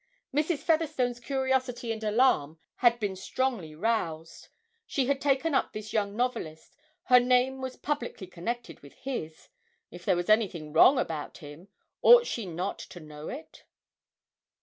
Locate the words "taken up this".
5.21-5.93